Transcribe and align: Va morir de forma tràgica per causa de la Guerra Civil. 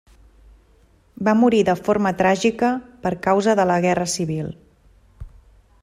Va 1.27 1.35
morir 1.41 1.59
de 1.67 1.75
forma 1.89 2.13
tràgica 2.23 2.71
per 3.05 3.13
causa 3.27 3.55
de 3.61 3.67
la 3.73 3.77
Guerra 3.87 4.09
Civil. 4.19 4.53